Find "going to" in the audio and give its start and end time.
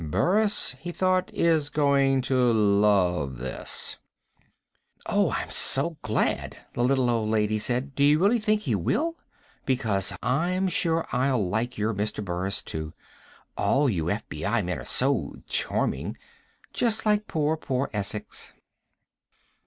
1.69-2.33